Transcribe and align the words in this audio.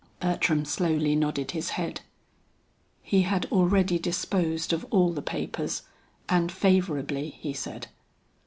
Bertram 0.19 0.65
slowly 0.65 1.15
nodded 1.15 1.51
his 1.51 1.69
head. 1.77 2.01
"He 3.03 3.21
had 3.21 3.45
already 3.51 3.99
disposed 3.99 4.73
of 4.73 4.83
all 4.89 5.11
the 5.13 5.21
papers, 5.21 5.83
and 6.27 6.51
favorably," 6.51 7.37
he 7.39 7.53
said. 7.53 7.85